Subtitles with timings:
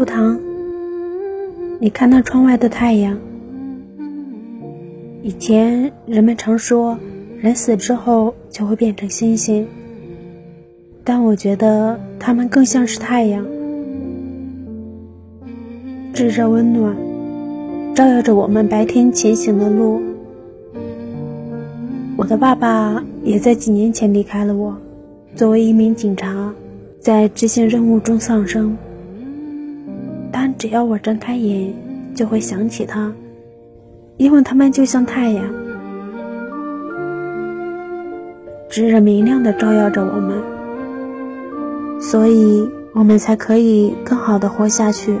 [0.00, 0.40] 苏糖，
[1.78, 3.18] 你看那窗外的太阳。
[5.22, 6.98] 以前人们常说，
[7.38, 9.68] 人死之后就会变成星星，
[11.04, 13.44] 但我觉得它们更像是太阳，
[16.14, 16.96] 炙热温暖，
[17.94, 20.00] 照耀着我们白天前行的路。
[22.16, 24.74] 我的爸爸也在几年前离开了我，
[25.34, 26.54] 作为一名警察，
[26.98, 28.74] 在执行任务中丧生。
[30.32, 31.74] 但只要我睁开眼，
[32.14, 33.12] 就会想起他，
[34.16, 35.44] 因为他们就像太阳，
[38.68, 40.40] 炙热明亮的照耀着我们，
[42.00, 45.18] 所以我们才可以更好的活下去。